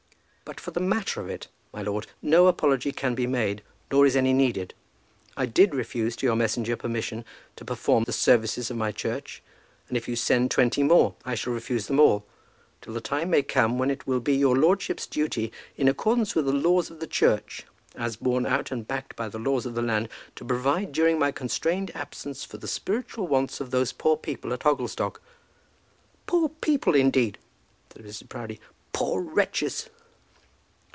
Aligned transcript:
"But 0.43 0.59
for 0.59 0.71
the 0.71 0.81
matter 0.81 1.21
of 1.21 1.29
it, 1.29 1.47
my 1.71 1.81
lord, 1.81 2.07
no 2.21 2.47
apology 2.47 2.91
can 2.91 3.15
be 3.15 3.25
made, 3.25 3.63
nor 3.89 4.05
is 4.05 4.17
any 4.17 4.33
needed. 4.33 4.73
I 5.37 5.45
did 5.45 5.73
refuse 5.73 6.17
to 6.17 6.25
your 6.25 6.35
messenger 6.35 6.75
permission 6.75 7.23
to 7.55 7.63
perform 7.63 8.03
the 8.03 8.11
services 8.11 8.69
of 8.69 8.75
my 8.75 8.91
church, 8.91 9.41
and 9.87 9.95
if 9.95 10.09
you 10.09 10.17
send 10.17 10.51
twenty 10.51 10.83
more, 10.83 11.15
I 11.23 11.35
shall 11.35 11.53
refuse 11.53 11.87
them 11.87 12.01
all, 12.01 12.25
till 12.81 12.93
the 12.93 12.99
time 12.99 13.29
may 13.29 13.43
come 13.43 13.77
when 13.79 13.89
it 13.89 14.05
will 14.05 14.19
be 14.19 14.35
your 14.35 14.57
lordship's 14.57 15.07
duty, 15.07 15.53
in 15.77 15.87
accordance 15.87 16.35
with 16.35 16.43
the 16.47 16.51
laws 16.51 16.91
of 16.91 16.99
the 16.99 17.07
Church, 17.07 17.65
as 17.95 18.17
borne 18.17 18.45
out 18.45 18.71
and 18.73 18.85
backed 18.85 19.15
by 19.15 19.29
the 19.29 19.39
laws 19.39 19.65
of 19.65 19.73
the 19.73 19.81
land, 19.81 20.09
to 20.35 20.43
provide 20.43 20.91
during 20.91 21.17
my 21.17 21.31
constrained 21.31 21.95
absence 21.95 22.43
for 22.43 22.57
the 22.57 22.67
spiritual 22.67 23.25
wants 23.25 23.61
of 23.61 23.71
those 23.71 23.93
poor 23.93 24.17
people 24.17 24.51
at 24.51 24.63
Hogglestock." 24.63 25.21
"Poor 26.27 26.49
people, 26.49 26.93
indeed," 26.93 27.37
said 27.93 28.03
Mrs. 28.05 28.27
Proudie. 28.27 28.59
"Poor 28.91 29.21
wretches!" 29.21 29.89